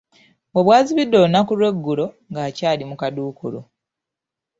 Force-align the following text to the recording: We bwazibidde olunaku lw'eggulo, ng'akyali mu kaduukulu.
We 0.53 0.61
bwazibidde 0.65 1.15
olunaku 1.19 1.51
lw'eggulo, 1.59 2.05
ng'akyali 2.31 2.83
mu 2.89 2.95
kaduukulu. 3.01 3.59